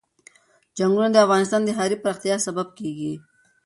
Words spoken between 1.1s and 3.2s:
د افغانستان د ښاري پراختیا سبب کېږي.